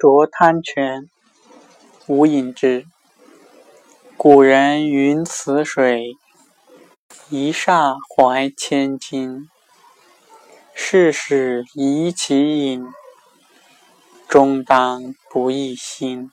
[0.00, 1.10] 酌贪泉，
[2.06, 2.86] 无饮之。
[4.16, 6.16] 古人云：“此水，
[7.28, 9.46] 一霎怀千金。
[10.72, 12.86] 世事宜其饮，
[14.26, 16.30] 终当不易心。”